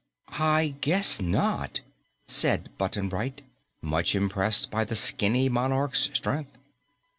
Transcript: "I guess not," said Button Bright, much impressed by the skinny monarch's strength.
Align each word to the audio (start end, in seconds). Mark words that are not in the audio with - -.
"I 0.39 0.73
guess 0.81 1.21
not," 1.21 1.81
said 2.27 2.75
Button 2.79 3.07
Bright, 3.07 3.43
much 3.83 4.15
impressed 4.15 4.71
by 4.71 4.83
the 4.83 4.95
skinny 4.95 5.47
monarch's 5.47 6.09
strength. 6.15 6.57